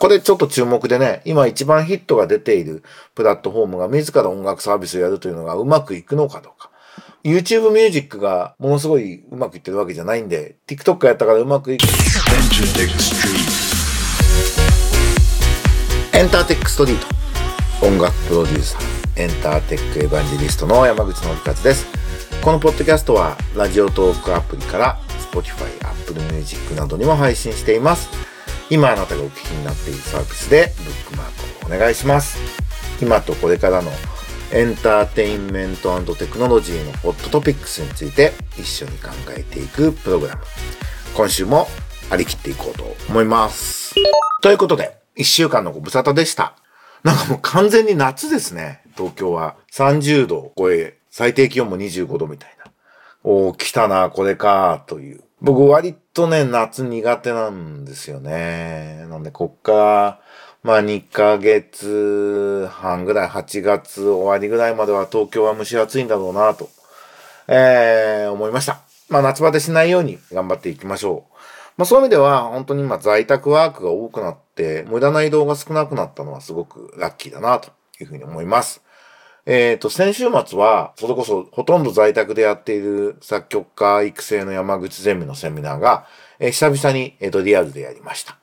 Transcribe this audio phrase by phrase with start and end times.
[0.00, 2.82] これちょっと注目でね、今一番ヒットが出ている
[3.14, 6.70] プラットフォームが自ら音楽サービスをやるというのがうまくいくのかどうか。
[7.22, 11.82] YouTube ミュージックがものすごいうまくいってるわけじゃないんで、TikTok やったからうまくいく。
[16.14, 17.86] エンターテックストリート。
[17.86, 18.82] 音楽プロデューサー、
[19.20, 21.84] エンターテックエヴァンジェリストの山口のりかつです。
[22.40, 24.98] このポッドキャストは、ラジオトークアプリから、
[25.30, 28.29] Spotify、Apple Music などにも配信しています。
[28.70, 32.38] 今あなたがお聞きになっているサービスで、ブックマークをお願いします。
[33.02, 33.90] 今とこれからの
[34.52, 40.42] エンターテインメントテクノロジーのホットトピックスについて一緒に考えていくプログラム。
[41.16, 41.66] 今週も
[42.10, 43.92] 張り切っていこうと思います。
[44.40, 46.54] ということで、一週間のご無沙汰でした。
[47.02, 48.82] なんかもう完全に夏ですね。
[48.96, 52.70] 東京は30度を超え、最低気温も25度みたいな。
[53.24, 55.24] おー、来たな、これか、という。
[55.42, 59.06] 僕割とね、夏苦手なんですよね。
[59.08, 60.20] なんで、こっから、
[60.62, 66.68] まあ2ヶ月半ぐらい、8月終わりぐらいまでは東京は蒸し暑いんだろうなと、
[67.48, 68.82] えー、思いました。
[69.08, 71.34] まあ夏バテしないように頑張っていきましょう。
[71.78, 78.82] まあそういう意味では本当に今在宅ワークが多くなって、無駄な移動が少なくなったのはすごくラッキーだなというふうに思います。
[79.46, 86.06] えっ、ー、と、先週末は、それこそほとんど在宅でやっている作曲家育成の山口ゼミのセミナーが、
[86.38, 88.36] えー、久々に、えっ、と、リアルでやりました。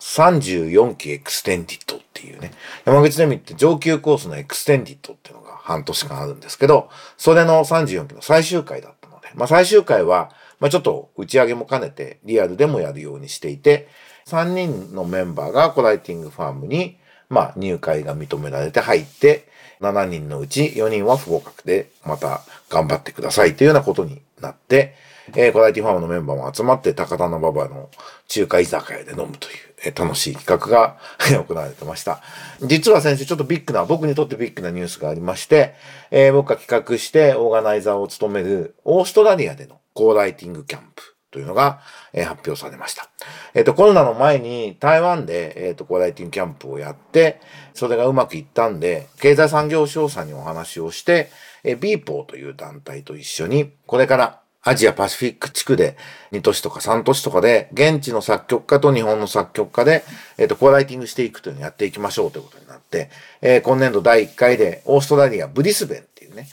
[0.00, 2.52] 34期 Extended っていうね、
[2.84, 13.88] 山口ゼミって上級コースの Extended っていうのが半年間あるんですけど、それの34期の最終回だったので、まあ最終回は、まあちょっと打ち上げも兼ねてリアルでもやるようにしていて、
[14.26, 19.48] 3人のメンバーが Co-Writing Farm に、まあ入会が認められて入って、
[19.80, 24.94] 7人のうち4人は不合格で、また頑張ってくださいというようなことになって、
[25.36, 27.88] えー、コライティファームのメンバーも集まって高田馬場の
[28.26, 30.98] 中華居酒屋で飲むという、えー、楽しい企画が
[31.46, 32.20] 行われてました。
[32.62, 35.74] 実は先生ちょっとビッグな、僕にとってビッグなニュースがありまして、
[36.10, 41.80] えー、僕が企画してオーガナイザーを務めるオーストラリアでのコーライティングキャンプというのが、
[42.12, 43.08] えー、発表されました。
[43.54, 47.40] えっ、ー、と、コロナの前に台湾で、えっ、ー、と、コーライティングキャンプをやって、
[47.74, 51.30] それがうまくいったんで、経済産業省さんにお話をして、
[51.64, 55.96] えー、ビーポーという団体と一緒に、これからアジアパシフィック地区で
[56.32, 60.04] 2都市とか3都市とかで、現地の作曲家と日本の作曲家で、
[60.36, 63.08] えっ、ー、と、コーライティングしていくというのをやっていきましょうということになって、
[63.40, 66.46] えー、今年度第1回でオーストラリア、ブリスベンっていうね、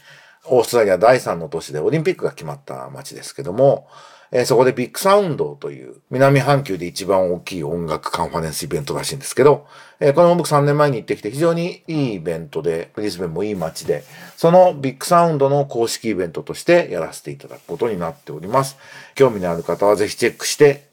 [0.45, 3.87] オーストラリア第3の都市でオリンピックが決まった街ですけども、
[4.31, 9.67] えー、そこで BIGSOUND という南半球で一番大きい音楽カンファレンスイベントらしいんですけど、
[9.99, 14.03] えー、これも僕3年前に行ってきて非常にいいイベントで、ブリスベンもいい街で、
[14.35, 18.77] その BIGSOUND の公式イベントとしてやらせていただくことになっております。
[19.15, 20.87] 興味のある方はぜひチェックして、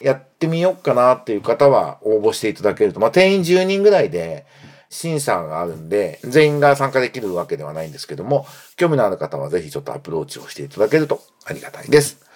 [0.00, 4.46] やってみようかなっていう方は応募していただけると、まあ、定員10人ぐらいで、
[4.90, 8.46] 審査があるんで、全員が参加できるわけではないんですけども、
[8.76, 12.27] 興味のある方はぜひちょっとアプローチをしていただけるとありがたいです。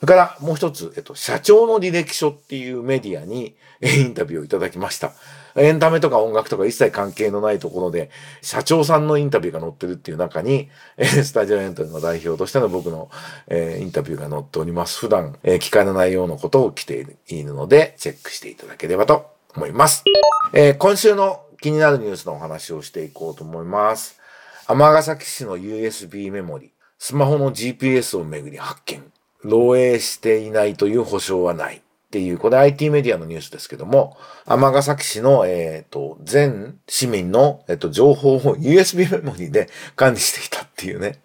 [0.00, 5.12] それからもう一つ、えっと、社長の履歴書っていうメディアにインタビューをいただきました。
[5.56, 8.10] エンタメとか音楽とか一切関係のないところで、
[8.40, 13.10] 社長さんのインタビューが載ってるっていう中に、スタジオエンタメの代表としての僕の、
[13.46, 14.98] えー、インタビューが載っております。
[15.00, 20.04] 普段、えー、聞かれないようなことを来ているので、チェックしていただければと思います。
[20.54, 24.18] えー、今週の気になるニュースのお話をしていこうと思います。
[24.66, 29.02] 尼崎市の USB メモリ、スマホの GPS をめぐり発見。
[29.44, 31.80] 漏洩していないという保証はないっ
[32.10, 41.20] ていう、これ IT メディアのニュースですけども、尼崎市の、えっ、ー、と、全市民の、えっ、ー、と、情報を USB メモリーで管理していたっていうね。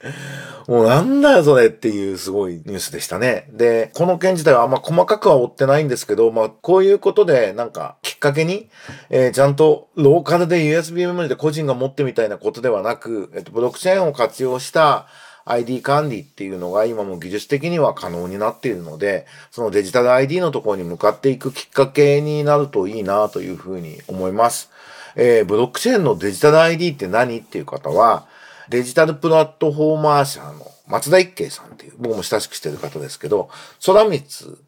[0.68, 3.50] もうなんだよそれっていうすごいニュースでしたね。
[3.52, 8.70] で、この件自体はあんま細かくは追ってないんですけど、まあ、こういうことでなんかきっかけに、
[9.09, 15.08] えー、ちゃんとローカルで USB メモリーで個人が持ってみたいなことではなく、えっ、と、ブロックチェーンを活用した、
[15.45, 24.72] ID 管理っていうのが今も技術的には可能になっているので、そのデジタル ID のところに向かっていくきっかけになるといいなというふうに思います。
[25.16, 28.28] えー、ブロックチェーンのデジタル ID って何っていう方は、
[28.70, 33.49] デジタルプラットフォーマー社の松田一慶さんっていう、僕も親しくしてる方ですけど、
[33.85, 34.23] 空光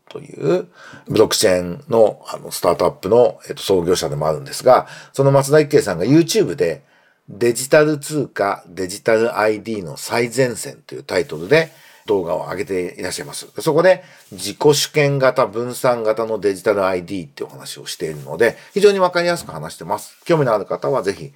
[0.09, 0.67] という
[1.07, 6.83] ブロックチェーンのあのスタートアップの、えっと、創業者でもあるんですが、その松田一慶さんが YouTube で
[7.29, 11.71] デジタル通貨、デジタル ID の最前線というタイトルで
[12.05, 13.47] 動画を上げていらっしゃいます。
[13.59, 14.01] そこで
[14.31, 20.17] 自己主権型、分散型のデジタル ID っていうお話をしているので、非常にわかりやすく話してます。
[20.23, 21.33] 興味のある方はぜひ、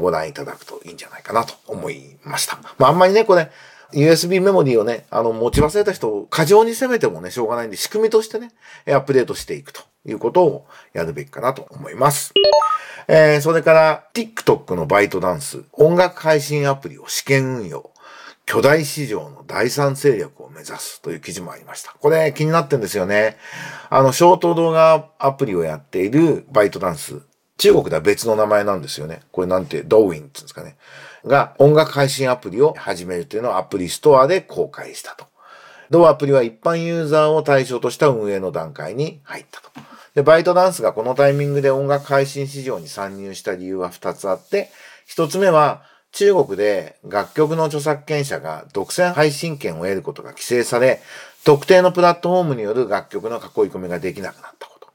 [0.00, 2.58] ご覧いただくといいんじゃないかなと思いました。
[2.78, 3.50] まああんまりね、これ、
[3.92, 8.52] USB メモリーをね、あの、持ち忘れた人を過剰に攻めてもね、しょうがないんで、仕組みとしてね、
[8.86, 12.32] アップデートしていくということをやるべきかなと思います。
[13.08, 17.92] えー、それから、TikTok のバイトダンス、音楽配信アプリを試験運用。
[18.44, 21.94] 巨大市場の第三勢力を目指すという記事もありました。
[22.00, 23.36] これ気になってんですよね。
[23.88, 27.22] あの、ショート動画アプリをやっているバイトダンス。
[27.58, 29.20] 中国では別の名前なんですよね。
[29.30, 30.76] これなんて、ドーウィンって言うんですかね。
[31.24, 35.26] が、音楽配信アプリを始めるというのをアプリストアで公開したと。
[35.90, 39.70] 同アプリは一般ユーザーを対象とした運営の段階に入ったと。
[40.14, 44.70] で、バイトダンスがこのタイミングで音楽配信市場に参入した理由は2つあって、
[45.08, 45.82] 1つ目は、
[46.12, 51.00] 中国で楽曲の著作権者が独占配信権を得ることが規制され、
[51.44, 54.88] 特定のプラットフォームによる楽曲の囲い込みができなくなったこと。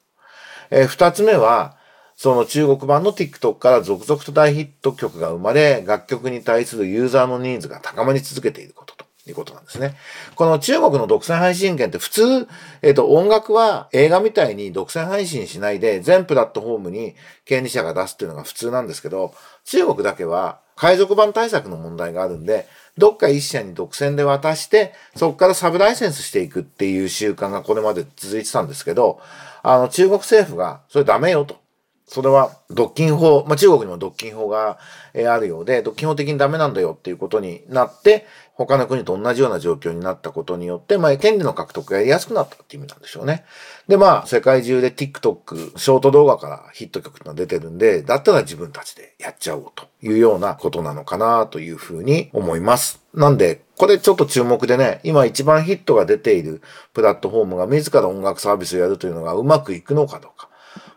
[0.69, 1.75] え、二つ目は、
[2.17, 9.07] その中国版の TikTok から続々と大ヒット曲が生まれ、楽曲に対するユーザーのニーズが高まり続けていることと。
[9.29, 9.95] いうことなんですね。
[10.35, 12.47] この中国の独占配信権って普通、
[12.81, 19.33] えっ、ー、と、音楽は映画みたいに独占配信しないで全プラットフォームに権利者が出すっていうのが普通なんですけど、
[19.65, 22.67] 中国だけは海賊版対策の問題があるんで、
[22.97, 29.19] どっか一社に独占で渡して、そこからサブライセンスしていくっていう習慣がこれまで続いてたんですけど、
[29.61, 31.66] あの、中国政府が、それダメよと。
[32.07, 34.79] それは、独禁法、まあ、中国にも独禁法が、
[35.13, 43.43] あるようで、独禁法的にダメなんだよっていうことになって、他の国と同じような状況になったことによって、まあ、権利の獲得がやりやすくなったっていう意味なんでしょうね。
[43.89, 53.01] で、まあ、世界中で TikTok、ショート動画からヒット曲が出てるんで、だったら自分たちでやっちゃおうというようなことなのかなというふうに思います。
[53.13, 56.61] なんで、これちょっと注目でね、今一番ヒットが出ている
[56.93, 60.46] プラットフォームが自ら音楽サービスをやるというのがうまくいくのかどうか。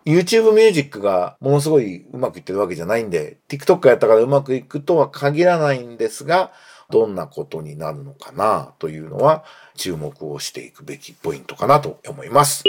[0.04, 6.52] YouTube ミュージックがものすごいうまくいってるわけじゃないんで、TikTok やったからうまくいくとは限らないんですが、
[6.90, 9.44] どんなことになるのかなというのは
[9.76, 12.64] 注目をしていくべきポイントかなと思います。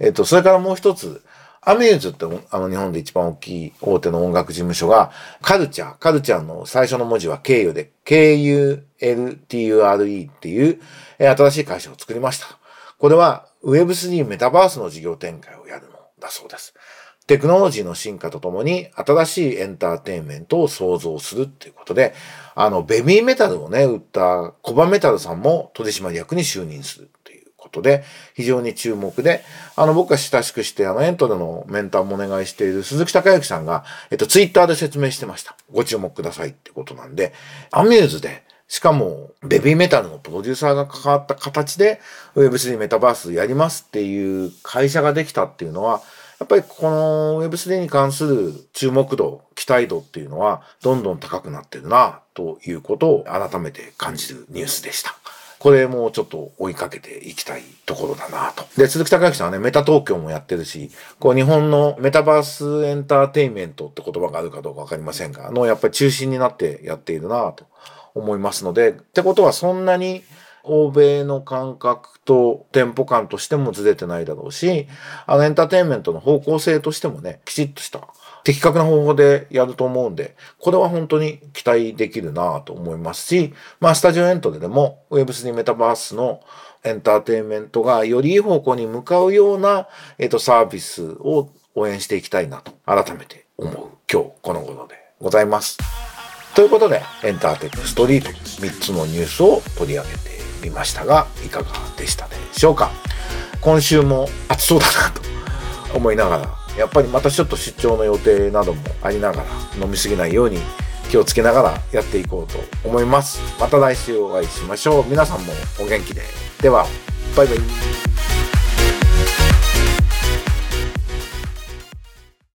[0.00, 1.22] えっと、それからもう一つ、
[1.68, 5.10] アミューズってあの日本で一番大きい大手の音楽事務所が
[5.42, 8.70] カルチャー、カルチャーの最初の文字は経由で KULTURE
[10.30, 10.80] っていう
[11.18, 12.46] 新しい会社を作りました。
[12.98, 16.74] これは Web3 メタバースの事業展開をやるのだそうです。
[17.26, 22.14] テクノロジーの進化とともに新しいエンターテインメントを創造するっていうことで、
[22.54, 28.04] あの、ベビーメタルをね、売ったコバメタルさんも取締役に就任するっていうことで、
[28.34, 29.42] 非常に注目で、
[29.74, 35.56] あの、僕が親しくして、あの、エントでのメンターもお願いしている鈴木孝之さんが、えっと、ツイッターで説明してました。
[35.72, 37.32] ご注目くださいってことなんで、
[37.72, 42.00] アミューズで、しかも、ベビーメタルのプロデューサーが関わった形で
[42.34, 46.02] Web3 メタバースやりますっていう会社ができたっていうのは、
[46.38, 55.14] やっぱりこの Web3 に関する注目度、期待度っていうのはどんどん高くなってるなということを改めて感じるニュースでした。
[55.58, 58.64] これもちょっと追いかけていきたいところだなと。
[58.76, 67.64] で、鈴木隆之さんはね、メタ東京もやってるし、こう日本のメタバースエンターテインメントって言葉があるかどうかわかりませんが、のやっぱり中心になってやっているなと
[68.16, 70.22] 思いますので、ってことはそんなに
[70.64, 74.88] 欧米の感覚とテンポ感としてもずれてないだろうし、
[75.26, 78.00] あのエンターテインメントの方向性としてもね、きちっとした
[78.42, 86.40] 的確な方法でやると思うんで、これは本当に期待できるなと思いますし、まあスタジオエントででも Web3 メタバースの
[86.84, 96.15] エンターテインメントがよりいい方向に向かうような、えっ、と、サービスを応援していきたいなと改めて思う今日この頃でございます。
[96.56, 100.16] ということで、エンターテックストリート3つのニュースを取り上げて
[100.62, 102.90] みましたが、いかがでしたでしょうか？
[103.60, 105.20] 今週も暑そうだなと
[105.94, 109.46] 思いながら、やっぱりまたちょっと出張の予定などもありながら、
[109.84, 110.58] 飲みすぎないように
[111.10, 112.58] 気をつけながらやっていこうと
[112.88, 113.38] 思います。
[113.60, 115.04] また来週お会いしましょう。
[115.06, 116.22] 皆さんもお元気で。
[116.62, 116.86] では、
[117.36, 118.05] バイバイ。